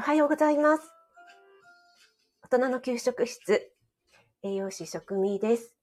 [0.00, 0.82] おはようございます。
[2.50, 3.70] 大人の給食室、
[4.42, 5.74] 栄養士食味です。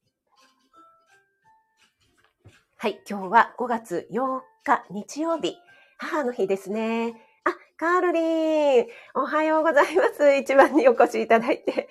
[2.77, 5.55] はい、今日は5月8日日曜日、
[6.00, 7.14] 母の日ですね。
[7.43, 10.33] あ、カールリン、おはようございます。
[10.33, 11.88] 一番にお越しいただいて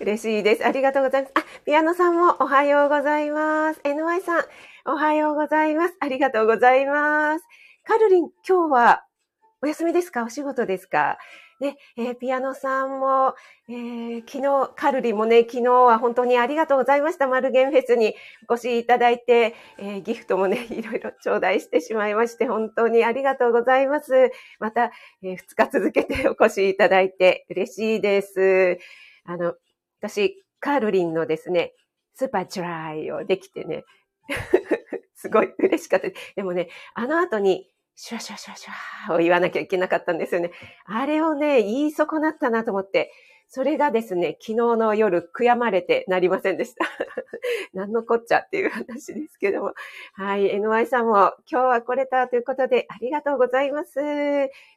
[0.00, 0.66] 嬉しいです。
[0.66, 1.34] ありがとうございます。
[1.36, 3.80] あ、ピアノさんもおはようございます。
[3.84, 4.44] NY さん、
[4.84, 5.94] おはようございます。
[6.00, 7.44] ありがとうございます。
[7.84, 9.04] カルリン、今日は
[9.62, 10.24] お休みですか？
[10.24, 11.18] お仕事ですか？
[11.60, 13.34] ね、えー、ピアノさんも、
[13.68, 17.26] えー、昨日、カルリもね、昨日は本当にありがとうございました。
[17.26, 18.14] マルゲンフェスに
[18.48, 24.30] お越しいただいて、えー、ギフトもね、 いろいろ頂戴してしまいまして、本当にありがとうございます。
[24.60, 28.78] また、えー、2日続けてお越しいただいて嬉しいです。
[29.24, 29.54] あの、
[30.00, 31.74] 私、カルリンのですね、
[32.14, 33.84] スーパーチュライをできてね、
[35.16, 36.08] すごい嬉しかった。
[36.36, 37.68] でもね、あの後に、
[38.00, 40.52] シュワシュワシュワシュワを言わなきゃいけなかったんですよね。
[40.86, 43.10] あれをね、言い損なったなと思って、
[43.48, 46.84] それがですね、昨日の夜悔やまれてなりませんでした。
[47.74, 49.74] 何のこっちゃっていう話ですけども。
[50.12, 53.98] はい、NY さんも今日は来れたということでありがとうございます。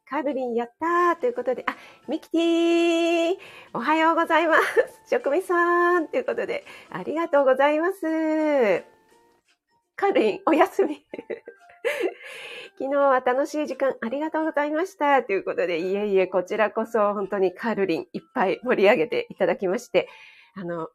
[0.09, 1.77] カルリンやったということで、あ、
[2.07, 3.37] ミキティ
[3.75, 4.63] おはようございます。
[5.11, 8.83] 職味さんということでありがとうございます。
[9.95, 11.05] カルリンおやすみ。
[12.77, 15.23] 昨日は楽しい時間ありがとうございました。
[15.23, 20.07] ということで、いえいえ、こちらこそ本当にカルリンいっぱい盛り上げていただきまして、
[20.55, 20.89] あの、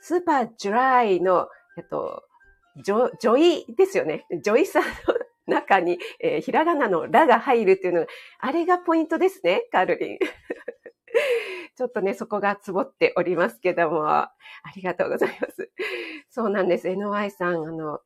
[0.00, 2.24] スーパージュライの、えっと、
[2.82, 4.26] ジョ、ジョイですよね。
[4.42, 4.88] ジョイさんの
[5.46, 8.06] 中に、えー、ひらがなのラが入るっていうのが、
[8.38, 10.18] あれがポイントですね、カルリン。
[11.76, 14.32] ちょっとね、そこがつぼっておりますけども、あ
[14.74, 15.70] りがとうございます。
[16.28, 16.88] そうなんです。
[16.88, 18.00] NY さん、あの、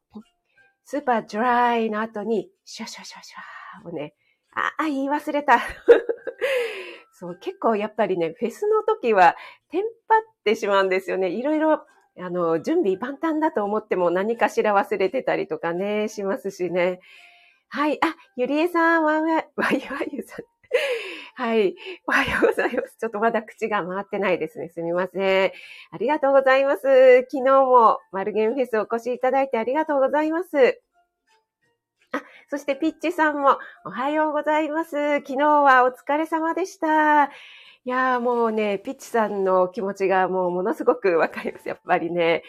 [0.84, 4.14] スーパードライの後に、シャシャシャシャをね、
[4.54, 5.58] あ、あ、言い忘れた。
[7.12, 9.36] そう、結構やっぱりね、フェスの時は、
[9.70, 11.28] テンパってしまうんですよね。
[11.28, 11.84] いろいろ、
[12.18, 17.00] あの、準備万端だと思っても何かしら忘れてたりとかね、しますしね。
[17.68, 17.98] はい。
[18.04, 20.44] あ、ゆりえさん、わわ、わいわゆさん。
[21.34, 21.74] はい。
[22.06, 22.96] おはようございます。
[23.00, 24.68] ちょっとまだ口が回ってないですね。
[24.68, 25.52] すみません。
[25.90, 26.82] ありがとうございます。
[27.30, 30.82] 昨日もマルゲンフェスお越しいただいてありがとうございます。
[32.12, 34.90] あ、そしてピッチさんもおはようございます。
[35.20, 37.24] 昨日はお疲れ様でした。
[37.24, 37.30] い
[37.86, 41.66] やーもうね、ピッチさんの気持ちがもうものすごくわかります。
[41.66, 42.42] やっぱりね。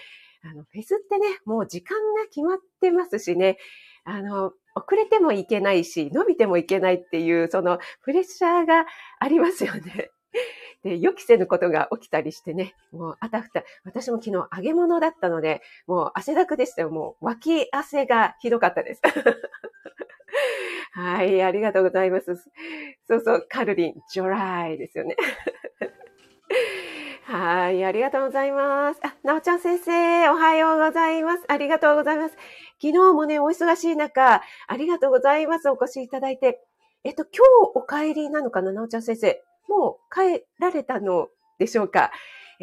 [0.43, 3.57] あの、フェスってね、もう時間が決まってますしね。
[4.05, 8.85] あの、遅れてもいけないし、伸びてもいけないっていう、そのプレッシャーが
[9.19, 10.09] ありますよね。
[10.83, 16.89] で、予期せぬことが起きたりしてね、もうあたふた、私も昨日揚げ物だったので、もう汗だくでしたよ。
[16.89, 19.01] もう脇汗がひどかったです。
[20.93, 22.35] はい、ありがとうございます。
[23.07, 25.15] そうそう、カルリン、ジョライですよね。
[27.33, 28.99] はい、ありがとうございます。
[29.01, 31.43] あ、なおちゃん先生、おはようございます。
[31.47, 32.35] ありがとうございます。
[32.79, 35.67] 昨日もね、お忙しい中、ありがとうございます。
[35.67, 36.61] お越しいただいて。
[37.03, 39.41] えっと、今日お帰りなのかな、なおちゃん先生。
[39.67, 42.11] もう帰られたのでしょうか？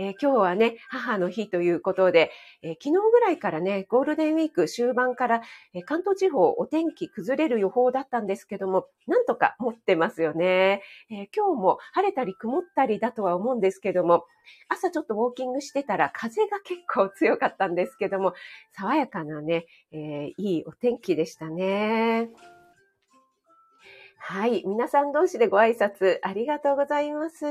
[0.00, 2.30] えー、今日はね、母の日ということで、
[2.62, 5.42] えー、昨日ぐらいからね、ゴールデンウィーク終盤から、
[5.74, 10.82] えー、関東地方お天気崩れる予報だったんですけども、なんとか持ってますよね。
[11.10, 14.24] え今日も晴れたり曇ったりだとは思うんですけども、
[14.70, 18.32] 朝ちょっとウォーキングしてたら風が結構強かったんですけども、
[18.72, 22.30] 爽やかなね、えいいお天気でしたね。
[24.16, 24.62] はい。
[24.66, 27.44] 皆さん同士でご挨拶ありがとうございます。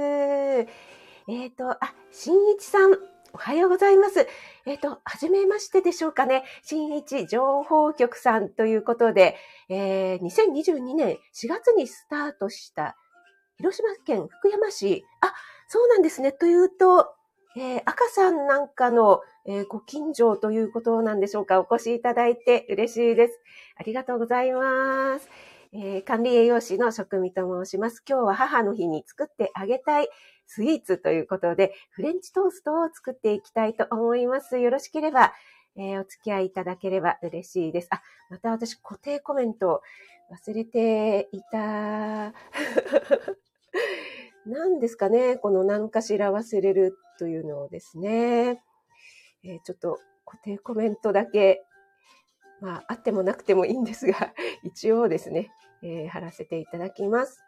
[1.30, 2.94] えっ、ー、と、あ、新一さん、
[3.34, 4.28] おはようございます。
[4.66, 6.44] えっ、ー、と、はじめましてでしょうかね。
[6.64, 9.36] 新一情報局さんということで、
[9.70, 12.98] えー、2022年4月にスタートした
[13.58, 15.06] 広島県福山市。
[15.22, 15.32] あ、
[15.68, 16.32] そうなんですね。
[16.32, 17.14] というと、
[17.56, 21.60] えー、赤さんなんかの、えー、ご近所ということなんでしょうか。
[21.60, 23.40] お越しいただいて嬉しいです。
[23.76, 25.30] ありがとうございます。
[25.74, 28.02] えー、管理栄養士の職味と申します。
[28.10, 30.10] 今日は母の日に作ってあげたい
[30.52, 34.58] スイーツということで、フレンチトーストを作っていきたいと思います。
[34.58, 35.32] よろしければ、
[35.76, 37.88] えー、お付き合いいただければ嬉しいです。
[37.92, 38.02] あ、
[38.32, 39.84] また私固定コメント
[40.32, 42.34] 忘れていた。
[44.48, 48.64] 何ですかねこの何かしら忘れるというのをですね。
[49.44, 51.64] えー、ちょっと固定コメントだけ、
[52.60, 55.52] まあ、あってもなくてもいいんですが、 一応ですね、
[55.84, 57.40] えー、貼らせていただきます。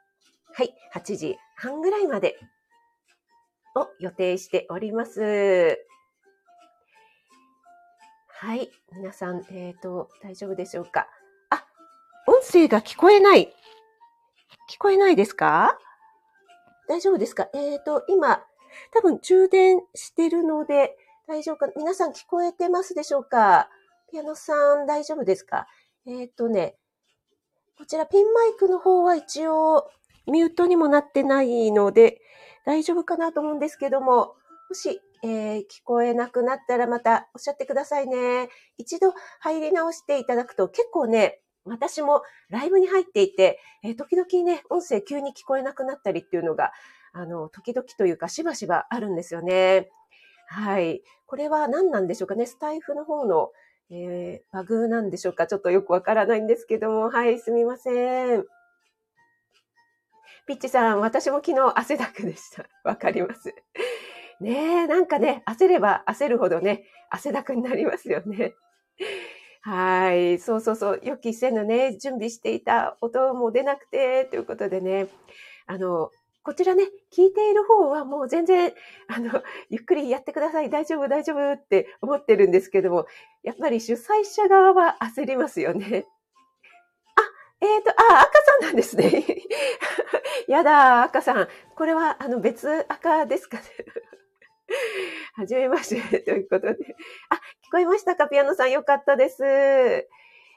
[0.54, 2.38] はい、8時半ぐらいまで
[3.76, 5.86] を予定しております。
[8.28, 8.72] はい。
[8.94, 11.08] 皆さん、えっ、ー、と、大丈夫でしょうか？
[11.50, 11.66] あ、
[12.28, 13.54] 音声が聞こえない。
[14.70, 15.78] 聞こえないですか？
[16.88, 17.50] 大丈夫ですか？
[17.54, 18.44] えっ、ー、と、今、
[18.94, 20.98] 多分充電してるので、
[21.28, 23.70] 大丈夫か皆さん聞こえてますでしょうか？
[24.12, 25.68] ピアノさん大丈夫ですか？
[26.06, 26.76] えっ、ー、とね、
[27.78, 29.90] こちらピンマイクの方は一応
[30.28, 32.22] ミュートにもなってないので
[32.66, 34.36] 大丈夫かなと思うんですけども、
[34.70, 38.50] もし、えー、聞こえなくなったらまたおっしゃってくださいね。
[38.78, 46.72] 一度入り直していただくと結構ね、私もライブに入っていて、えー、時々ね、音声急に聞こえなくなったりっていうのが、
[47.14, 49.92] あの、時々というかしばしばあるんですよね。
[50.48, 51.04] はい。
[51.28, 52.46] これは何なんでしょうかね？
[52.46, 53.52] スタイフの方の、
[53.90, 55.46] えー、バグなんでしょうか？
[55.46, 57.10] ちょっとよくわからないんですけども。
[57.10, 58.46] はい、すみません。
[60.52, 62.66] ピッチさん、私も昨日汗だくでした。
[62.84, 63.56] わかります。
[64.42, 68.54] ねえ、なんかね、焦れば焦るほどね、汗だくになりますよね。
[69.64, 70.40] はい。
[70.40, 71.00] そうそうそう。
[71.04, 75.08] 予期せぬね、準備していた音も出なくて、ということでね。
[75.68, 76.12] あの、
[76.44, 76.84] こちらね、
[77.16, 78.74] 聞いている方はもう全然、
[79.08, 80.70] あの、ゆっくりやってください。
[80.70, 83.06] 大丈夫、大丈夫って思ってるんですけども、
[83.42, 86.08] やっぱり主催者側は焦りますよね。
[87.62, 89.26] あ、えっ、ー、と、あ、赤さんなんですね。
[90.48, 91.48] やだ、赤さん。
[91.76, 93.64] これは、あの、別赤ですかね。
[95.34, 96.96] はじめまして、ということで。
[97.30, 98.28] あ、聞こえましたか？
[98.28, 100.08] ピアノさん、よかったです。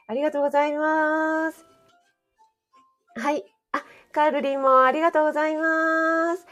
[0.07, 1.65] ありがとうございます。
[3.15, 3.45] はい。
[3.71, 6.45] あ、カールリンもありがとうございます。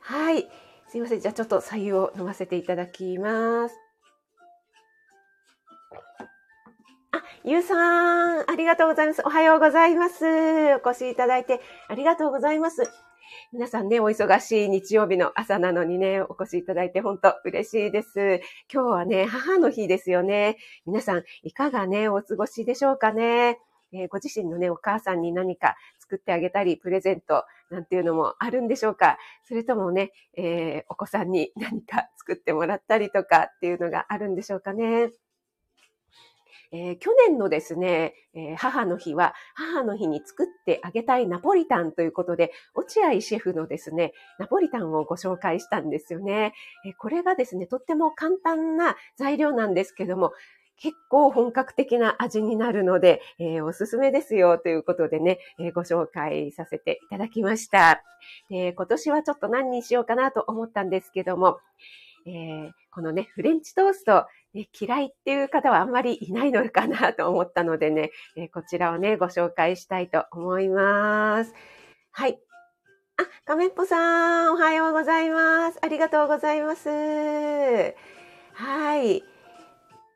[0.00, 0.48] はい。
[0.88, 1.20] すいません。
[1.20, 3.87] じゃあちょっと左右を飲ませていただきます。
[7.44, 9.22] ゆうさん、ありがとうございます。
[9.24, 10.24] おはようございます。
[10.84, 12.82] お越しいただいてありがとうございます。
[13.52, 18.40] 皆さんね、お忙しい日曜日の朝なのにね、お越しいただいて本当嬉しいです。
[18.72, 20.56] 今日はね、母の日ですよね。
[20.84, 23.60] 皆さん、いかがね、お過ごしでしょうかね。
[23.92, 35.10] えー、ご自身のね、お母さんに何か作ってあげたり、プレゼントなんていうのもあるんでしょうかそれともね、えー、お子さんに何か作ってもらったりとかっていうのがあるんでしょうかね。
[36.70, 46.54] えー、去年のですね、えー、母の日は、母の日に作ってあげたいナポリタンということで、落合シェフのですね、ナポリタンをご紹介したんですよね。
[46.84, 50.32] えー、これがですね、とっても簡単な材料なんですけども、
[50.80, 58.02] 結構本格的な味になるので、えー、おすすめですよということでね、えー、ご紹介させていただきました、
[58.50, 61.58] えー、今年はちょっと何にしようかなと思ったんですけども、
[62.26, 71.54] えー、このね、フレンチトースト、ね、嫌いっていう方はあんまりいないのかなと思ったのでね、え、こちらをね、ご紹介したいと思います。
[72.10, 72.38] はい。
[73.18, 75.78] あ、カメッポさん、おはようございます。
[75.82, 76.88] ありがとうございます。
[78.54, 79.37] はい。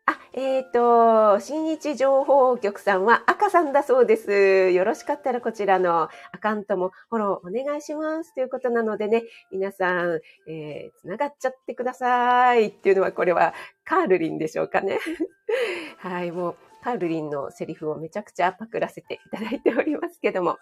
[0.04, 4.70] あ、えっ、ー、と、新一情報局さんは赤さんだそうです。
[4.70, 9.22] よろしかったらこちらのアカウントもフォローお願いしますということなのでね、
[9.52, 13.54] 皆さん、えー、つながっちゃってくださいっていうのは、これは
[13.84, 14.99] カールリンでしょうかね。
[15.99, 20.59] はい、もうカールリンのセリフをめちゃくちゃパクらせていただいておりますけども。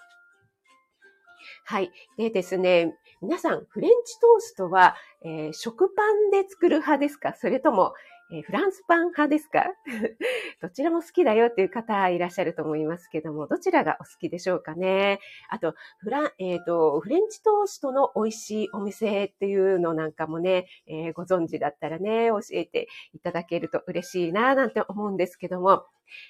[1.65, 1.91] はい。
[2.19, 7.35] でですね、皆さん、フレンチトーストは、えー、食パンで作る派ですか？
[7.35, 7.95] それとも、
[8.33, 9.67] えフランスパン派ですか？
[10.63, 15.19] どちらも好きだよっていう方いらっしゃると思いますけども、どちらがお好きでしょうかね？
[15.49, 25.87] あと、フラン、えっ、ー、と、フレンチトーストの美味しいお店っていうのなんかもね、えー、ご存知だったらね、教えていただけると嬉しいな、なんて思うんですけども、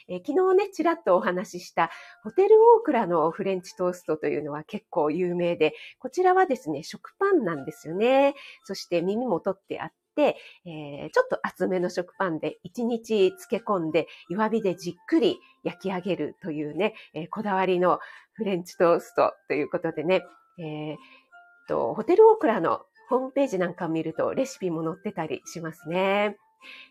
[0.09, 1.91] えー、昨日ね、ちらっとお話しした
[2.23, 8.35] ホテルオークラのフレンチトーストというのは結構有名で、こちらはですね、食パンなんですよね。
[8.65, 18.01] そして耳も取ってあって、えー、ちょっと厚めの食パンで1日漬け込んで弱火でじっくり焼き上げるというね、えー、こだわりの
[18.33, 20.23] フレンチトーストということでね、
[20.59, 20.97] えー、
[21.69, 26.37] とホテルオークラのホームページなんかを見るとレシピも載ってたりしますね。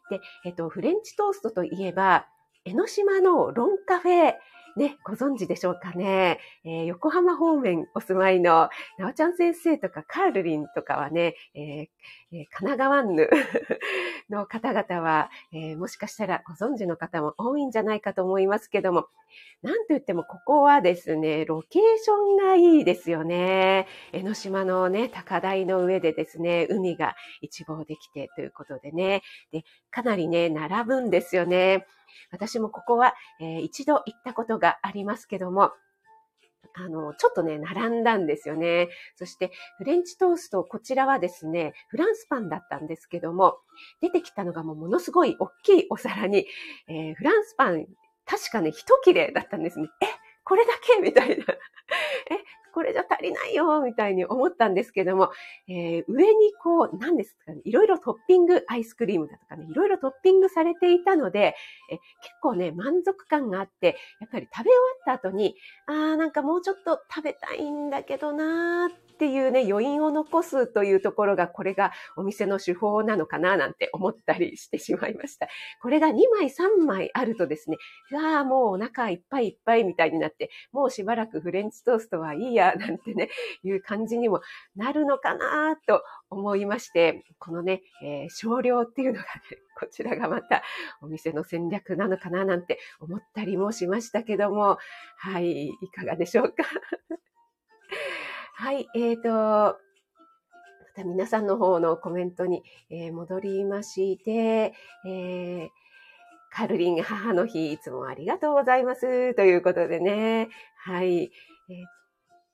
[0.10, 2.26] で、えっ、と、フレンチトーストといえば、
[2.66, 4.34] 江ノ島のロンカフェ
[4.78, 6.40] ね、ご存知でしょうかね。
[6.64, 13.30] えー、横浜方面お住まいのなおちゃん先生とかカールリンとかはね、えー、神奈川ヌ
[14.30, 19.08] の方々は、えー、もしかしたらご存知の方も多いんじゃないかと思いますけども、
[19.62, 23.88] なんと言ってもここはですね、ロケーションがいいですよね。
[24.14, 29.22] 江ノ島のね、高台の上でですね、海が一望できてということでね、
[29.52, 31.86] で、かなりね、並ぶんですよね。
[32.32, 35.72] 私もここは、えー、一度行ったことがありますけども、
[36.76, 38.90] あの、ちょっとね、並んだんですよね。
[39.16, 43.58] そして、フレンチトースト、こちらはですね、フランスパンだったんですけども、
[44.02, 46.46] 出てきたのがもうものすごい大きいお皿に、
[46.88, 47.88] えー、フランスパン、
[48.26, 49.90] 確かね、一切れだったんですね。
[50.02, 50.06] え、
[50.44, 51.02] これだけ？
[51.02, 51.46] みたいな。
[52.74, 55.32] これじゃ足りないよ、みたいに思ったんですけども、
[55.68, 61.56] えー、上にこう、何ですかね、いろいろトッピング、アイスクリームだとかね、いろいろトッピングされていたので、
[61.92, 65.56] え結構ね、満足感があって、やっぱり食べ終わった後に、
[65.88, 75.50] あーなんかもうちょっと食べたいんだけどなーっていうね、余韻を残すというところが、これがお店の手法なのかななんて思ったりしてしまいました。
[75.82, 77.78] これが2枚3枚あるとですね、
[78.12, 83.30] うわーもうお腹いっぱいいっぱいみたいになって、もうしばらくフレンチトーストはいいや、なんてね、
[83.64, 84.42] いう感じにも
[84.78, 89.26] なるのかなと思いまして、このね、えー、少量っていうのがね、
[89.80, 90.64] こちらがまた
[91.02, 94.78] お店の戦略なのかななんて思ったりもしましたけども、
[95.18, 96.64] はい、いかがでしょうか？
[98.62, 99.76] はい、えーと、ま
[100.94, 104.74] た皆さんの方のコメントに、えー、戻りまして、
[105.08, 105.70] えー、
[106.52, 109.34] カルリン母の日、いつもありがとうございます。
[109.36, 110.50] ということでね。
[110.76, 111.24] はい。
[111.24, 111.30] え、っ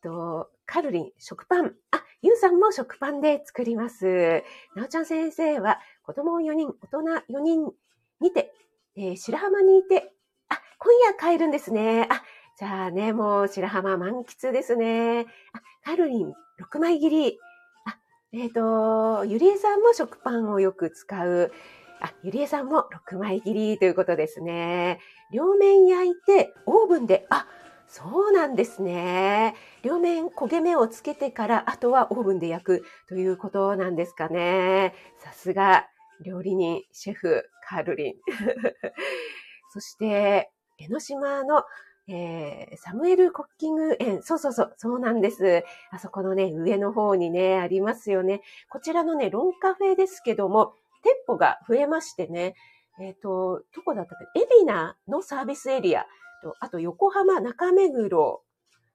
[0.03, 1.74] と、カルリン、食パン。
[1.89, 4.43] あ、ゆうさんも食パンで作ります。
[4.75, 7.00] なおちゃん先生は、子供4人、大人
[7.33, 7.71] 4人
[8.21, 8.53] にて、
[8.95, 10.13] えー、白浜にいて、
[10.50, 12.07] あ、今夜帰るんですね。
[12.12, 12.21] あ、
[12.59, 15.21] じゃあね、もう白浜満喫ですね。
[15.21, 17.38] あ、カルリン、6枚切り。
[17.86, 17.96] あ、
[18.34, 18.54] えっ、ー、
[19.20, 21.51] と、ゆりえさんも食パンをよく使う。
[22.01, 25.00] あ、ゆりえさんも6枚切りということですね。
[25.32, 27.46] 両面焼いて、オーブンで、あ、
[27.88, 29.54] そうなんですね。
[29.84, 34.96] 両面焦げ目をつけてから、あとはオーブンで焼くということなんですかね。
[35.20, 35.86] さすが、
[36.25, 38.13] 料理人、シェフ、カールリン。
[39.72, 40.50] そして、
[40.80, 41.63] 江ノ島の、
[42.07, 44.21] えー、サムエルコッキング園。
[44.21, 45.63] そうそうそう、そうなんです。
[45.91, 48.41] あそこのね、上の方にね、ありますよね。
[48.69, 52.55] こちらのね、ロンカフェですけども、店舗が増えましてね、
[53.00, 56.05] えっ、ー、と、どこだったか、エビナのサービスエリア
[56.43, 58.43] と、あと横浜中目黒、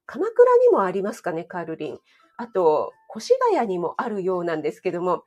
[0.07, 1.99] 鎌倉にもありますかね、カールリン。
[2.37, 5.25] あと、越谷にもあるようなんですけども、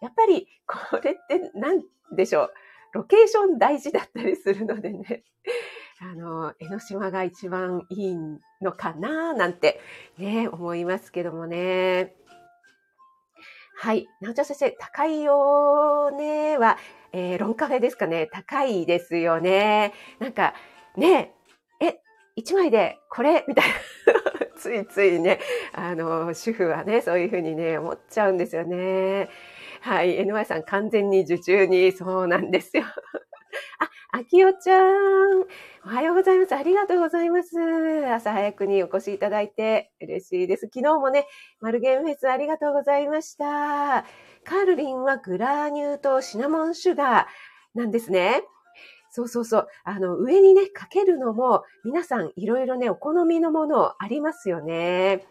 [0.00, 1.84] やっぱりこれって何
[2.16, 2.52] でしょう？
[2.92, 5.24] ロケーション大事だったりするのでね。
[6.02, 8.16] あの、江ノ島が一番いい
[8.62, 9.80] のかななんて
[10.16, 12.14] ね、思いますけどもね。
[13.76, 14.08] はい。
[14.20, 16.78] なおちゃん先生、高いよねは、
[17.12, 18.28] えー、ロンカフェですかね。
[18.32, 19.92] 高いですよね。
[20.18, 20.54] なんか、
[20.96, 21.34] ね、
[21.80, 21.98] え、
[22.34, 23.74] 一枚でこれみたいな。
[24.56, 25.38] ついついね、
[25.72, 29.28] あの、主婦はね、そういうふうにね、思っちゃうんですよね。
[29.82, 30.18] はい。
[30.18, 32.84] NY さん、完全に受注に、そうなんですよ。
[33.78, 35.46] あ、あきおちゃん。
[35.84, 36.54] おはようございます。
[36.54, 37.56] ありがとうございます。
[38.06, 40.66] 朝早くにお越しいただいて嬉しいです。
[40.72, 41.26] 昨日もね、
[41.60, 44.04] マルゲンフェスありがとうございました。
[44.44, 48.42] カールリンはグラニューとシナモンシュガーなんですね。
[49.10, 49.68] そうそうそう。
[49.84, 55.26] あの、上にね、かけるのも、皆さんいろいろね、お好みのものありますよね。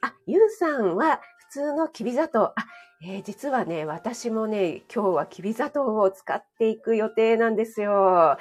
[0.00, 1.20] あ、ゆうさんは
[1.50, 2.44] 普通のきび砂糖。
[2.44, 2.54] あ、
[3.04, 8.38] えー、実はね、私もね、今日はきび砂糖を使っていく予定なんですよ。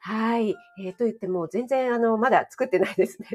[0.00, 0.54] はい。
[0.78, 3.28] えー、と言っても、全然、あの、まだ作ってないですね。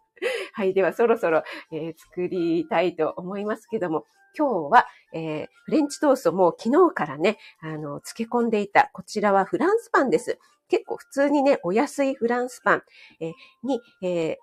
[0.54, 0.72] はい。
[0.72, 10.38] では、そろそろ、えー、作りたいと思いますけども、今日は、えー、フレンチトーストも昨日からね、あの、漬け込んでいた、こちらはフランスパンです。
[10.68, 12.82] 結構普通にね、お安いフランスパン、
[13.20, 14.38] え、に、え、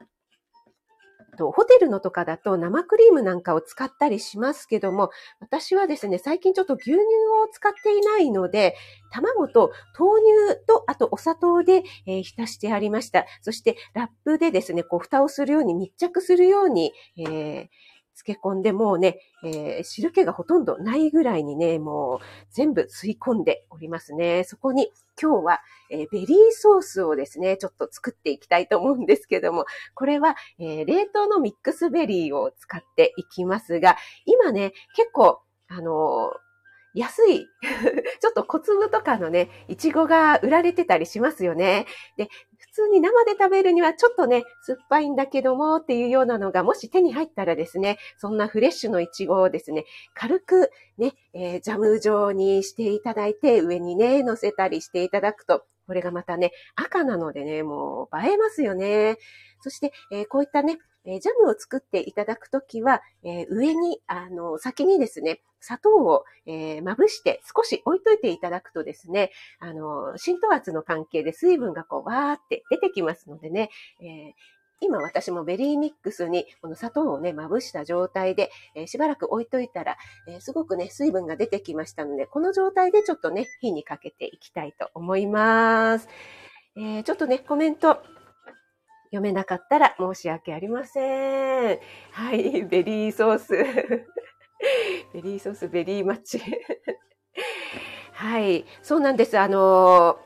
[1.38, 5.10] と、ホテルのとかだと生クリームなんかを使ったりしますけども、
[5.40, 8.76] 私はですね、最近ちょっと牛乳を使っていないので、
[9.12, 10.22] 卵と豆
[10.54, 13.26] 乳と、あとお砂糖で、えー、浸してありました。
[13.42, 17.68] そしてラップでですね、こう蓋をするように密着するように、えー
[18.24, 24.44] 漬け込んで、もうね、えー、汁気がほとんどないぐらいにね、もう全部吸い込んでおりますね。
[24.44, 36.34] そこに今日は、えー、ベリーソースをですね、ちょっと作っていきたいと思うんですけども、これは、えー、冷凍のミックスベリーを使っていきますが、今ね、結構、あの
[36.94, 37.48] 安い
[38.20, 41.86] ちょっと小粒とかのね、いちごが売られてたりしますよね。
[42.18, 59.18] で、普通に生で食べるにはちょっとね、酸っぱいんだけどもっていうようなのがもし手に入ったらですね、そんなフレッシュのいちごをですね、軽くね、えー、ジャム状にしていただいて、上にね、乗せたりしていただくと、これがまたね、赤なのでね、もう映えますよね。
[59.62, 73.70] そして、えー、こういったね、えジャムを作っていただくときは、え上に、あの、先にですね、砂糖を、えー、まぶして少し置いといていただくとですね、あの、浸透圧の関係で水分がこう、わーって出てきますのでね、
[74.01, 74.34] え
[74.84, 79.96] 今私もベリーミックスにこの砂糖をね、まぶした状態で、えー、しばらく置いといたら、
[80.27, 86.10] えー、すごくね、水分が出てきましたので、この状態でちょっとね、火にかけていきたいと思います。
[86.75, 88.01] えー、ちょっとね、コメント
[89.12, 91.80] 読めなかったら申し訳ありません。
[92.12, 93.53] はい、ベリーソース。
[95.13, 96.42] ベリーソース、 very much。
[98.13, 99.38] はい、そうなんです。
[99.38, 100.18] あの、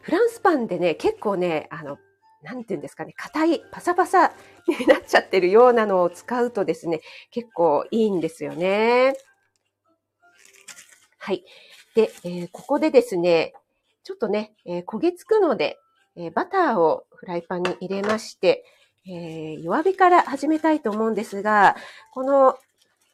[0.00, 1.98] フランスパンでね、結構ね、あの、
[2.42, 4.32] なんて言うんですかね、硬い、パサパサ
[4.66, 9.14] になっちゃってるようなのを使うとですね、結構いいんですよね。
[11.18, 11.44] はい。
[11.94, 13.52] で、えー、ここでですね、
[14.04, 15.78] ちょっとね、えー、焦げつくので、
[16.16, 18.64] え、バターをフライパンに入れまして、
[19.06, 21.76] え弱火から始めたいと思うんですが、
[22.12, 22.56] この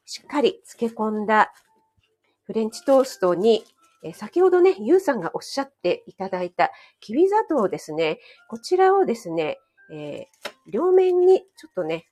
[0.04, 1.52] しっかり漬け込んだ
[2.44, 3.64] フレンチトーストに、
[4.02, 8.18] え先ほどね、ゆうさんがおっしゃっていただいたきび砂糖ですね。
[8.48, 9.58] こちらをですね、
[9.90, 12.06] えー、両面にちょっとね、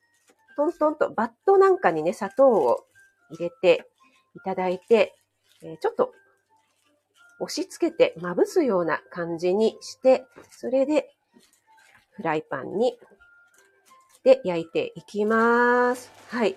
[0.57, 2.85] トントンとバットなんかにね、砂糖を
[3.31, 3.89] 入れて
[4.35, 5.15] いただいて、
[5.63, 6.13] え、ちょっと
[7.41, 11.11] 押し付けてまぶすような感じにして、それで
[12.13, 12.99] フライパンに
[14.25, 16.11] で焼いていきます。
[16.29, 16.57] はい。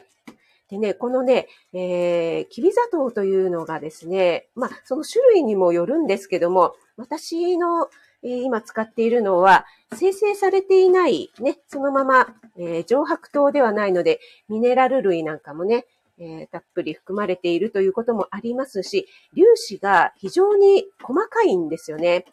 [0.70, 7.90] でね、このね、えー、きび砂糖というのがですね、まあ、その種類にもよるんですけども、私の、
[8.24, 15.86] えー、今使っているのは、生成されていないね、そのまま、えー、上白糖ではないので、ミネラル類なんかもね、
[16.20, 22.26] えー、たっぷり含まれているということもありますし、粒子が非常に細かいんですよね。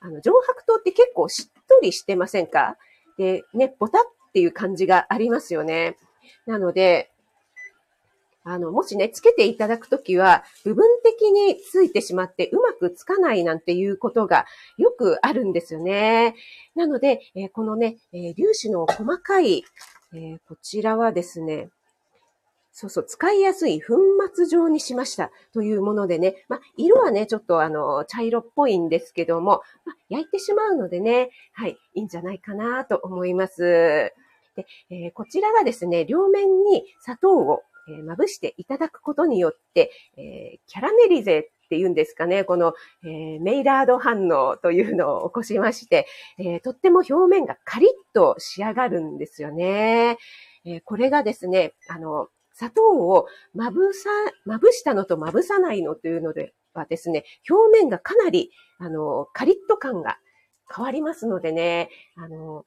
[0.00, 2.76] あの、上白糖って結構しっとりしてませんか？
[3.18, 5.96] で、ね、ボタっていう感じがありますよね。
[6.46, 7.10] なので、
[8.44, 14.46] あの、もしね、つけていただくときは、部分的についてしまってうまくつかないなんていうことが
[14.78, 16.34] よくあるんですよね。
[16.74, 19.62] なので、えー、このね、えー、粒子の細かい、
[20.12, 21.68] えー、こちらはですね、
[22.72, 23.94] そうそう、使いやすい粉
[24.34, 25.30] 末状にしました。
[25.52, 34.12] というものでね、まあ、色はね、ちょっとあの、茶色っぽいんですけども、まあ、焼いてしまうのでね、はい、いいんじゃないかなと思います。
[34.54, 46.06] で、えー、こちらがですね、両面に砂糖をえ、まぶしていただくことによって、えー、キャラメリゼっていうんですかね、この、えー、メイラード反応というのを起こしまして、
[46.38, 50.18] えー、とっても表面がカリッと仕上がるんですよね。
[50.64, 54.10] えー、これがですね、あの、砂糖をまぶさ、
[54.44, 60.18] まぶしたのとまぶさないのというのではですね、表面がかなり、あの、カリッと感が
[60.74, 62.64] 変わりますのでね、あの、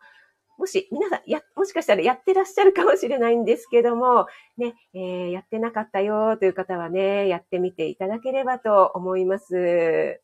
[0.57, 10.21] もし、皆さん、や、もしかしたらやってらっしゃるかもしれないんですけども、ね、えー、やってなかったよという方はね、やってみていただければと思います。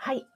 [0.00, 0.26] はい。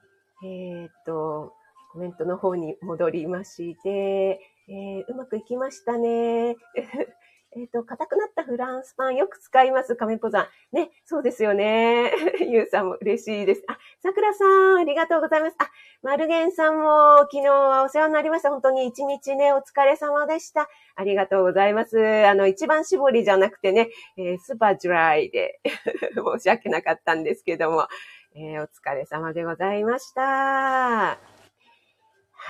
[0.43, 1.53] えー、っと、
[1.91, 6.55] コメントの方に戻りまして、えー、うまくいきましたね。
[7.55, 10.75] えっ、と、硬くなったフランスパンよく使います、亀子さん。
[10.75, 12.11] ね、そうですよね。
[12.45, 13.63] ゆうさんも嬉しいです。
[13.67, 15.55] あ、桜さん、ありがとうございます。
[15.57, 18.49] あ、マルゲンさんも昨日はお世話になりました。
[18.49, 20.69] 本当に一日ね、お疲れ様でした。
[20.95, 21.97] ありがとうございます。
[22.27, 25.61] あの、一番搾りじゃなくてね、えー、スーパードライで
[26.13, 27.87] 申し訳なかったんですけども、
[28.35, 30.21] えー、お疲れ様でございました。
[30.21, 31.17] は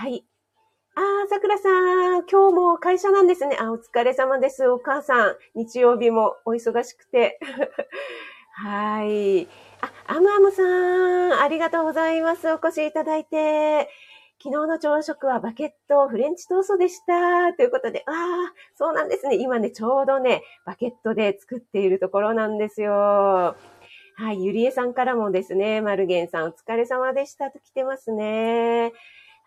[0.09, 0.25] い。
[0.97, 3.55] ああ、桜さん、今日も会社なんですね。
[3.61, 4.67] あ、お疲れ様です。
[4.67, 7.39] お母さん、日曜日もお忙しくて。
[8.57, 9.47] はい。
[9.79, 12.51] あ、アムアムさん、ありがとうございます。
[12.51, 13.87] お越しいただいて。
[14.43, 17.53] 昨日の朝食はバケットフレンチトーストでした。
[17.53, 19.35] ということで、ああ、そうなんですね。
[19.35, 23.55] 今ね、ちょうどね、バケットで作っているところなんですよ。
[24.15, 28.93] はい、ゆりえさんからもですね、マルゲンさんお疲れ様でしたと来てますね。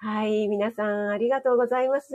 [0.02, 0.48] はい。
[0.48, 2.14] 皆さん、ありがとうございます。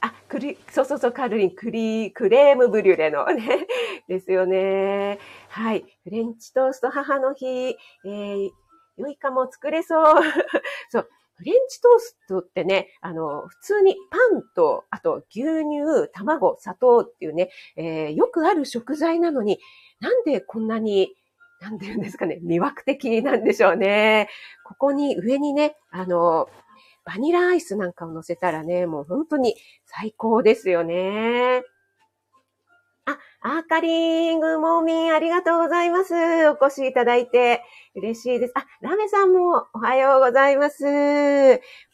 [0.00, 3.66] あ、クリ、そうそうそう、カルリン、クリ、クレームブリュレのね、
[4.06, 5.18] ですよね。
[5.48, 5.84] はい。
[6.04, 8.50] フレンチトースト母の日、えー、
[8.96, 10.04] 良いかも作れそう。
[10.90, 11.08] そう。
[11.34, 19.58] フレンチトーストってね、あの、普通にパンと、あと牛乳、卵、砂糖っていうね、えー、よくある食材なのに、
[19.98, 21.16] なんでこんなに
[21.64, 24.28] なんて言うんですかね、魅惑的なんでしょうね。
[24.66, 26.46] ここに上にね、あの、
[27.06, 31.62] バニラアイスなんかを乗せたらね、もう本当に最高ですよね。
[33.06, 36.14] あ、アーカリングモーミンありがとうございます。
[36.48, 37.62] お越しいただいて
[37.94, 38.52] 嬉しいです。
[38.56, 40.84] あ、ラメさんもおはようございます。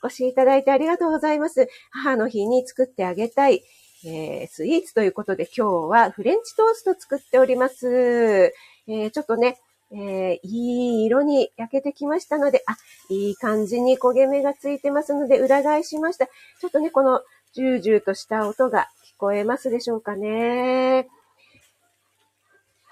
[0.02, 1.68] お越しいただいてありがとうございます。
[1.90, 3.62] 母の日に作ってあげたい、
[4.04, 8.52] えー、スイーツということで今日はフレンチトースト作っております。
[8.86, 9.58] えー、ちょっとね、
[9.92, 12.76] えー、いい色に焼けてきましたので、あ、
[13.10, 16.26] いい感じに焦げ目がついてますので、裏返しました。
[16.26, 17.20] ちょっとね、この
[17.52, 21.08] ジュージューとした音が聞こえますでしょうかね。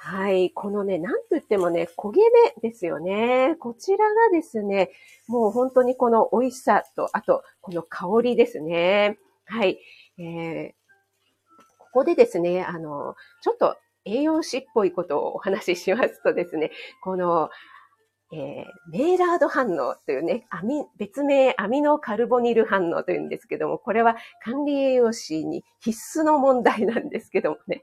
[0.00, 0.50] はい。
[0.50, 2.22] このね、なんと言ってもね、焦げ
[2.62, 3.56] 目ですよね。
[3.60, 4.90] こちらがですね、
[5.26, 9.18] もう本当にこの美味しさと、あと、この香りですね。
[9.44, 9.78] はい。
[10.18, 10.77] えー、
[11.98, 16.70] ここでですね、あの、ちょっと栄養士っぽいことをお話ししますとですね、
[17.02, 17.50] この、
[18.32, 27.82] えー、メイラード反応というね、アミ、別名アミノカルボニル反応というんですけども、これは管理栄養士に必須の問題なんですけどもね、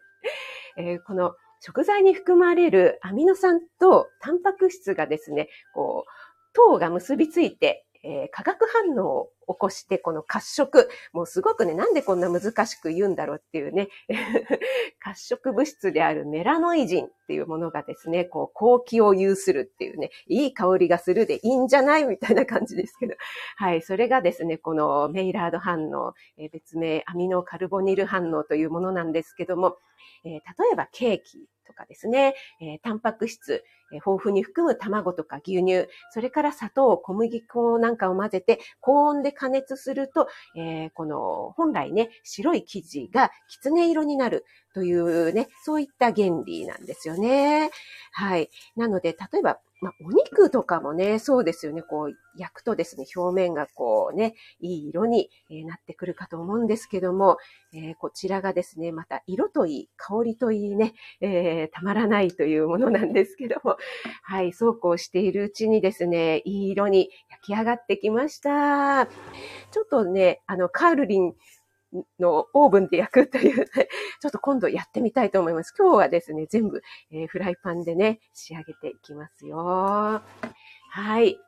[0.77, 6.09] えー、この食材に含まれるアミノ酸とタンパク質がですね、こう、
[6.53, 13.89] 糖が結びついて、えー、化学反応を起こして、この褐色、もうすごくね、なんでこんな難しく言うんだろうっていうね、
[14.99, 23.15] 褐色物質であるメラノイジンっていうものがですね、こう、好気を有するっていうね、いい香りがするでいいんじゃないみたいな感じですけど、
[23.57, 29.77] はい、それがですね、このメイラード反応、えー、別名アミノカルボニル反応というものなんですけども、
[30.23, 30.39] えー、例
[30.73, 47.69] えばケーキとかですね、えー、タンパク質、豊富に含む卵とか牛乳、それから砂糖、小麦粉なんかを混ぜて高温で加熱すると、えー、この本来ね、白い生地がきつね色になるというね、そういった原理なんですよね。
[48.11, 48.49] はい。
[48.75, 51.81] なので、例えばまあ、お肉とかもね、そうですよね。
[51.81, 57.37] こう、焼くとですね、表面がこうね、いい色になってくるかと思うんですけども、
[57.73, 63.74] えー、こちらがですね、また色といい、香りといいね、えー、たまらないというものなんですけども、
[64.23, 69.05] はい、そうこうしているうちにですね、いい色に焼き上がってきました。
[69.05, 71.33] ちょっとね、あの、カールリン、
[72.19, 73.65] のオーブンで焼くという、ね、
[74.19, 75.73] ちょっと今度やってみたいと思います。
[75.77, 79.57] 今日はですね、全部、えー、フライパンでね、仕上げていきますよ。
[79.57, 80.21] は
[81.21, 81.39] い。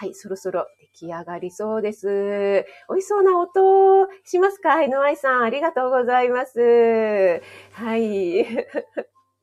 [0.00, 2.64] はい、そろそろ出来上がりそうです。
[2.88, 4.82] 美味しそうな音しますか？
[4.84, 7.42] 井上さん、ありがとうございます。
[7.72, 8.46] はい。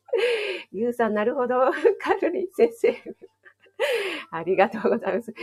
[0.71, 1.71] ゆうさん、なるほど。
[2.01, 2.95] カルリン先生。
[4.31, 5.33] ありがとうございます。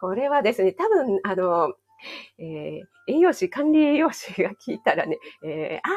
[0.00, 1.74] これはですね、多分、あの、
[2.38, 5.88] えー、栄養士、管理栄養士が聞いたらね、えー、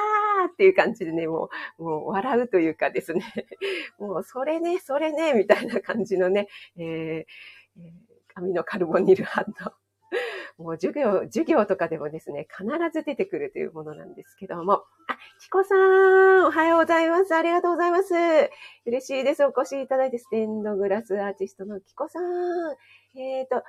[0.43, 3.23] あーっていう感じでね、もう、もう笑うというかですね、
[3.99, 6.47] もうそれね、それね、みたいな感じのね、
[6.77, 7.83] えー、
[8.35, 9.80] アミノカルボニル反応。
[10.57, 14.73] もう授業、授業とかでもですね、必ず出てくるというものなんですけども。
[14.73, 17.33] あ、キコさん、おはようございます。
[17.33, 18.13] ありがとうございます。
[18.85, 19.43] 嬉しいです。
[19.43, 22.23] お越しいただいて、ステンドグラスアーティストのキコさん。
[23.19, 23.63] えっ、ー、と、あ、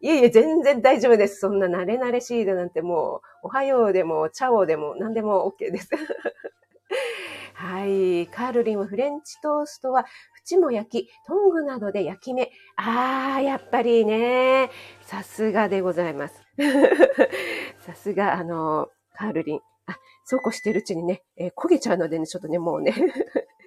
[0.00, 1.40] いえいえ、全然大丈夫です。
[1.40, 5.90] そんな慣れ慣れシードなんてもう、おはようでも、チャオでも、何でも OK です。
[7.54, 8.26] はい。
[8.28, 10.04] カールリンはフレンチトーストは、
[10.50, 12.50] 縁も焼き、トングなどで焼き目。
[12.76, 14.70] あー、やっぱりね。
[15.02, 16.42] さすがでございます。
[17.80, 19.60] さすが、あの、カールリン。
[19.86, 22.94] あ、そうこうしてるうちにね、えー、焦げちゃうのでね、ちょっとね、もうね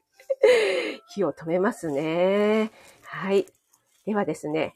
[1.09, 2.71] 火を止めますね。
[3.03, 3.45] はい。
[4.05, 4.75] ではですね、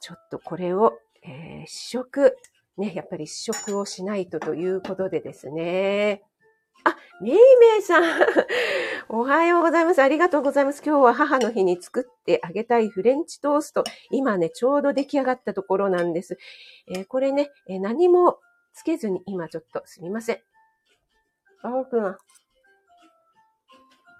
[0.00, 2.36] ちょっとこれを、えー、試食、
[2.76, 6.22] ね、やっぱり試食をしないとということでですね。
[6.88, 8.04] あ、めいめいさん。
[9.10, 10.02] おはようございます。
[10.02, 10.82] ありがとうございます。
[10.82, 13.84] 今日は母の日に作ってあげたいフレンチトースト。
[14.10, 16.38] 今ね、ちょうど出来上がったところなんです。
[16.86, 18.40] えー、これね、えー、何も
[18.72, 20.40] つけずに今ちょっとすみません。
[21.62, 22.18] あ、奥が。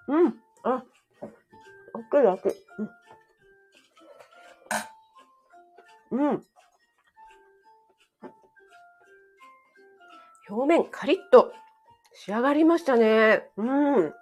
[0.07, 0.39] うん。
[0.61, 0.83] あ、
[1.93, 2.55] 奥が奥。
[6.11, 6.29] うん。
[6.31, 6.43] うん。
[10.47, 11.51] 表面カリッと
[12.21, 13.43] 仕上がりましたね。
[13.55, 14.13] うん。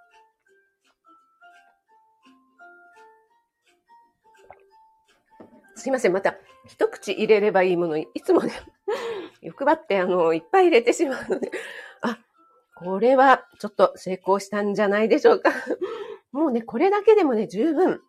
[5.75, 6.13] すいません。
[6.13, 6.35] また、
[6.67, 8.51] 一口入れればいいもの、いつもね、
[9.41, 11.49] 欲張って、あの、いっぱい入れてしまうので、
[12.01, 12.19] あ、
[12.75, 15.49] これはちょっと成功したんじゃないでしょうか。
[16.31, 17.99] もうね、これだけでもね、十分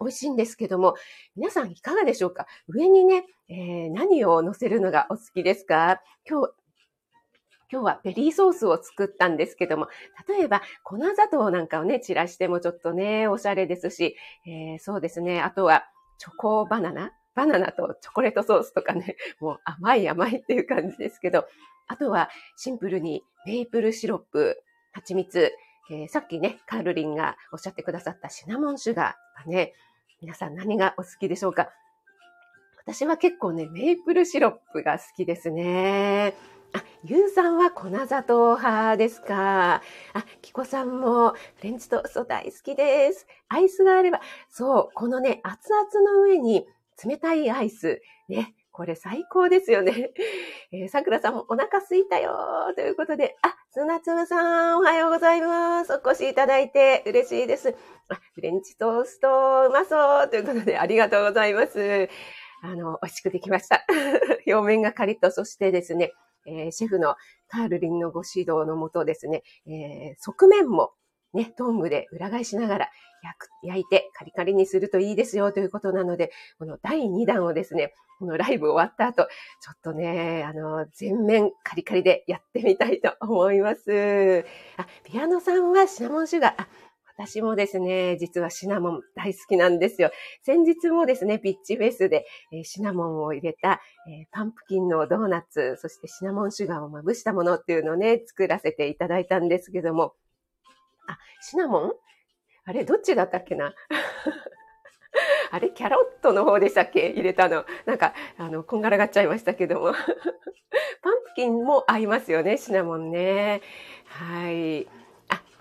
[0.00, 0.96] 美味しいんですけども、
[1.36, 2.48] 皆さんいかがでしょうか？
[2.66, 6.02] 上にね、えー、何を乗せるのがお好きですか？
[6.28, 6.52] 今日、
[7.72, 9.88] 今日はベリーソースを作ったんですけども、
[10.28, 14.14] 例えば粉砂糖なんかをね、散らしてもちょっとね、おしゃれですし、
[14.46, 15.84] えー、そうですね、あとは
[16.18, 17.12] チョコバナナ？
[17.34, 21.46] バナナとチョコレートソースとかね、 もう甘い甘いっていう感じですけど、
[21.86, 25.50] あとはシンプルにメープルシロップ、蜂蜜、
[25.90, 29.72] えー、さっきね、カールリンがおっしゃってくださったシナモンシュガーとかね、
[30.20, 31.70] 皆さん何がお好きでしょうか？
[32.84, 36.34] 私は結構ね、メープルシロップが好きですね。
[36.74, 39.74] あ、ゆうさんは粉砂糖派ですか？
[39.76, 39.82] あ、
[40.40, 43.26] キコさんもフレンチトースト大好きです。
[43.48, 46.66] アイスがあれば、そう、このね、熱々の上に
[47.04, 50.12] 冷たいアイス、ね、これ最高ですよね。
[50.72, 55.92] えー、桜さんもお腹すいたよということで、あ、砂粒さん、おはようございます。
[55.92, 57.74] お越しいただいて嬉しいです。
[58.08, 62.08] あ、フレンチトースト、うまそうということで、ありがとうございます。
[62.62, 63.84] あの、美味しくできました。
[64.46, 66.12] 表面がカリッと、そしてですね、
[66.46, 67.16] えー、シェフの
[67.48, 70.92] カールリンのご指導のもとですね、えー、側面も
[71.34, 72.88] ね、トングで裏返しながら
[73.22, 79.28] 焼く、焼いてカリカリにするといいですよということなので、この第2弾をですね、このライブ終わった後、
[79.60, 84.44] ちょっとね、あの、全面カリカリでやってみたいと思います。
[84.76, 86.68] あ、ピアノさんはシナモンシュガー、あ、
[87.16, 90.10] 私もですね、実はシナモン大好きなんですよ。
[90.42, 100.14] 先日もですね、ピッチフェスで、え、シナモンを入れた、え、パンプキンのドーナツ、そしてシナモンシュガーをまぶしたものっていうのをね、作らせていただいたんですけども、
[101.06, 101.92] あ、シナモン？
[102.64, 103.74] あれ、どっちだったっけな？
[105.50, 107.10] あれ、キャロットの方でしたっけ？
[107.10, 107.64] 入れたの。
[107.86, 109.92] なんか、あの、こんがらがっちゃいましたけども。
[111.02, 113.60] パンプキンも合いますよね、シナモンね。
[114.06, 114.86] はい。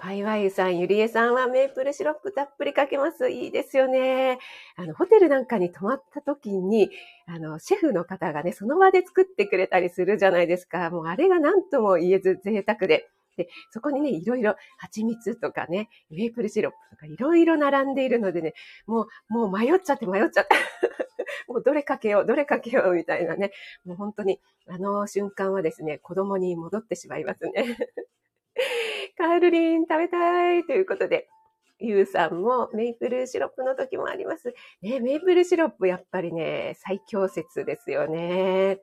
[0.03, 3.29] ワイワイさん、ゆりえさんはメープルシロップたっぷりかけます。
[3.29, 4.39] いいですよね。
[4.75, 6.89] あの、ホテルなんかに泊まった時に、
[7.27, 10.89] あの、シェフの方がね、その場で作ってくれたりするじゃないですか。
[10.89, 13.09] もうあれが何とも言えず贅沢で。
[13.37, 18.55] で、そこにね、いろいろ蜂蜜とかね、メープルシロップとかいろいろ並んでいるのでね、
[18.87, 20.55] もう、もう迷っちゃって迷っちゃって。
[21.47, 23.51] もうどれかけよう、どれかけようみたいなね。
[23.85, 27.77] もう本当に、あの瞬間はですね、子供に戻ってしまいますね。
[29.17, 31.27] カールリン食べたいということで、
[31.79, 34.53] ゆうさんもメイプルシロップの時もあります。
[34.81, 38.79] ね、メイプルシロップやっぱりね、最強説ですよね。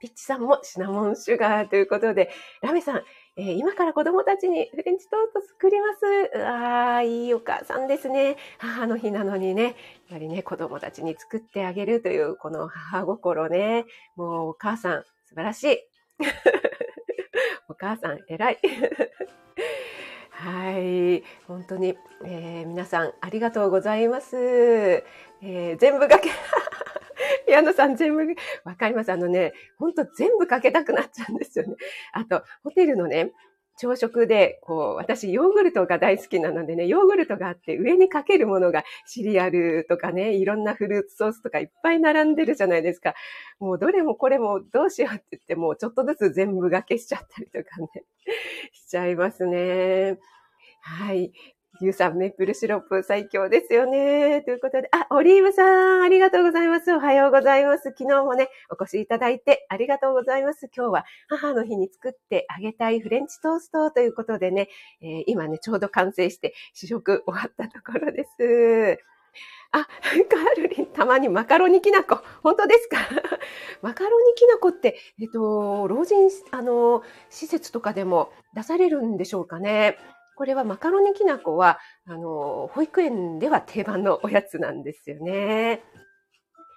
[0.00, 2.30] ピッチさんもシナモンシュガーということで、
[2.62, 3.02] ラメさん、
[3.36, 6.38] えー、今から子供たちにフレンチトースト作ります。
[6.38, 8.36] ああ、いいお母さんですね。
[8.58, 9.74] 母の日なのにね、やっ
[10.10, 13.84] ぱりね、子供たちに作ってあげるという、この母心ね。
[14.16, 15.78] もうお母さん、素晴らしい。
[17.70, 18.58] お母さん、偉い。
[20.30, 21.22] はい。
[21.46, 24.36] 本当に、えー、皆さんありがとうございます。
[24.36, 26.30] えー、全部がけ、
[27.46, 28.26] ピアノさん全部、
[28.64, 29.12] わかります。
[29.12, 31.76] あのね、本当全部かけたくなっちゃうんですよね。
[32.12, 33.30] あと、ホテルのね、
[33.80, 43.14] 朝食で、こう、私、ヨーグルトが大好きなのでね、ヨーグルトがあって、上にかけるものがシリアルとかね、いろんなフルーツソースとかいっぱい並んでるじゃないですか。
[43.58, 47.88] もうどれもこれもどうしようって言って、もうちょっとずつ全部がけしちゃったりとかね、
[48.74, 50.18] しちゃいますね。
[50.82, 51.32] はい。
[51.82, 54.42] ゆうさん、メープルシロップ最強ですよね。
[54.42, 56.92] ということで、あ、オリーブさん、ありがとうございます。
[56.92, 57.84] おはようございます。
[57.96, 60.68] 昨日もね、お越しいただいてありがとうございます。
[60.76, 64.68] 今日は母の日に作ってあげたいフレンチトーストということでね、
[65.00, 69.02] えー、今ね、ちょうど完成して試食終わったところです。
[69.72, 72.18] あ、カールリン、たまにマカロニきなこ。
[72.42, 72.98] 本当ですか？
[73.80, 79.96] マカロニきなこって、えっと、老人、あの、施設とかでも出されるんでしょうかね。
[80.40, 85.82] これはマカロニきなこは、あの、保育園では定番のおやつなんですよね。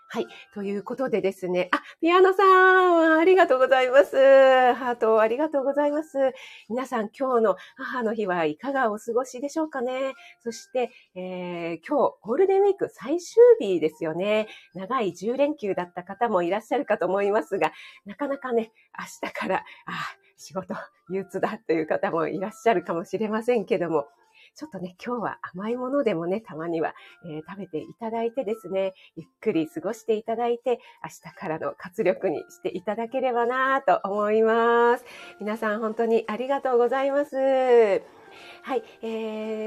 [0.09, 0.27] はい。
[0.53, 1.69] ということでですね。
[1.71, 4.17] あ、ピアノさん、ありがとうございます。
[4.17, 6.33] ハート、ありがとうございます。
[6.67, 10.13] 皆さん、今日の母の日はいかがお過ごしでしょうかね。
[10.43, 14.49] そして、えー、今日、ゴールデンウィーク最終日ですよね。
[14.73, 17.71] 長い10連休だった方もいらっしゃるかと思いますが、
[18.05, 20.73] なかなかね、明日から、あ、仕事
[21.09, 24.07] 憂鬱だという方もいらっしゃるかもしれませんけども、
[24.55, 26.93] ちょっとね、今日は甘いものでもね、たまには、
[27.25, 35.05] えー、食べていただいてですね、ゆっくり過ごしていただいて、明日からの活力にしていただければなと思います。
[35.39, 37.35] 皆さん本当にありがとうございます。
[37.35, 39.07] はい、え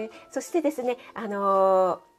[0.07, 2.16] ー、そしてですね、あのー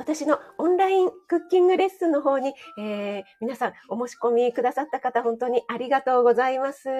[0.00, 6.88] 私のオンラインクッキングレッスンの方に、えー、皆さんお申し込みくださった方、本当にありがとうございます。
[6.88, 6.94] は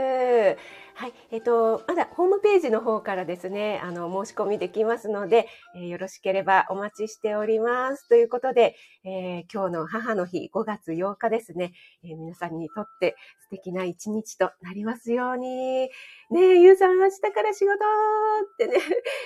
[1.07, 1.15] い。
[1.31, 8.07] えっ、ー、と、まだホームページの方からですね、あの、申し込みできますので、えー、よろしければお待ちしております。
[8.07, 11.73] ということで、え今日の母の日5月8日ですね、
[12.05, 15.89] え皆さんにとって素敵な一日となりますように。
[15.89, 15.89] ね
[16.35, 18.75] え、ゆうさん明日から仕事ってね、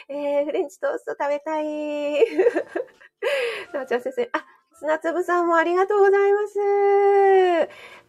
[0.08, 1.64] えフレンチトースト食べたい。
[3.72, 6.58] なおちゃん先生、あ、砂粒さんもありがとうございます。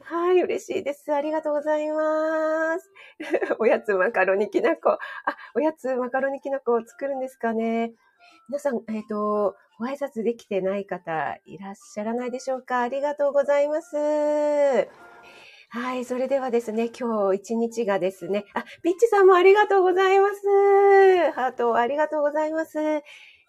[0.02, 1.14] はい、嬉しいです。
[1.14, 2.92] ありがとうございます。
[3.60, 4.92] おやつマカロニきなこ。
[4.92, 5.00] あ、
[5.56, 7.94] おやつマカロニきなこを作るんですかね。
[8.50, 13.96] 皆さん、えっ、ー、と、ご挨拶できてない方いらっしゃらないでしょうかありがとうございます。
[15.70, 21.32] はい、それではですね、今日一日がですね、あ、ピッチさんもありがとうございます。
[21.34, 22.78] ハートありがとうございます。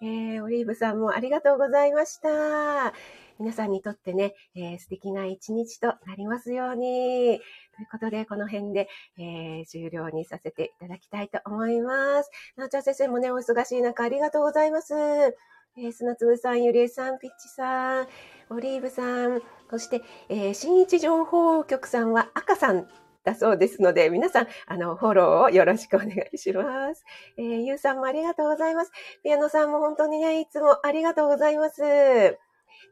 [0.03, 2.93] えー、オリーブさんもありがとうございました。
[3.39, 7.39] 皆さんにとってね、えー、素敵な一日となりますように。
[7.75, 12.31] ということで、この辺で、えー、終了にさせていただきたいと思います。
[12.57, 14.95] なおちゃん先生もね、お忙しい中ありがとうございます。
[14.95, 18.09] えー、砂粒さん、ゆりえさん、ピッチさん、
[18.51, 22.89] オリーブさん、そして、えー、新一情報局さんは赤さん
[23.27, 27.05] だそうですので、皆さん、あの、フォローをよろしくお願いします。
[27.37, 28.93] えー、ゆうさんもありがとうございます。
[29.25, 31.83] ピアノさんも本当にね、いつもありがとうございます。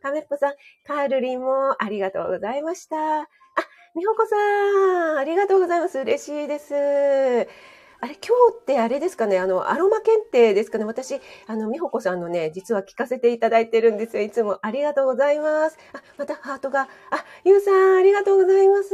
[0.03, 2.97] カメッポさん、カールリンもありがとうございました。
[2.97, 3.27] あ、
[3.95, 4.37] みほこさ
[5.15, 6.01] ん、ありがとうございます。
[6.01, 6.75] 嬉しいです。
[8.05, 10.85] あれ、今日ってあれですかね、あの、アロマ検定ですかね？
[10.85, 14.23] 私、あの、みほこさんのね、実は聞かせていただいてるんですよ。
[14.23, 15.79] いつもありがとうございます。
[15.95, 16.83] あ、またハートが。
[16.83, 16.89] あ、
[17.45, 18.91] ゆうさん、ありがとうございます。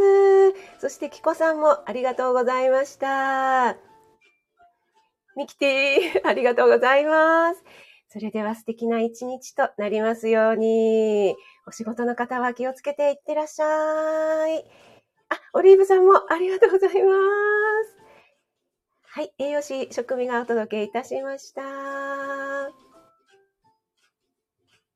[0.78, 3.76] そして、きこさんもありがとうございました。
[5.34, 7.64] ミキティ、 ありがとうございます。
[8.10, 11.34] それでは素敵な一日となりますように。
[11.66, 14.64] お仕事の方は気をつけていってらっしゃい。
[15.30, 17.12] あ、オリーブさんもありがとうございま
[17.96, 17.99] す。
[19.12, 21.62] はい、栄養士食味がお届けいたしました。